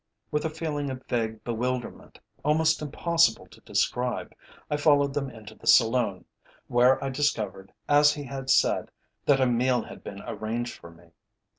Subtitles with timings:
[0.31, 4.33] With a feeling of vague bewilderment, almost impossible to describe,
[4.67, 6.25] I followed them into the saloon,
[6.65, 8.89] where I discovered, as he had said,
[9.27, 11.11] that a meal had been arranged for me.